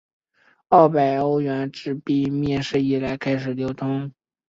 [0.67, 4.11] 二百欧元纸币面世以来开始流通。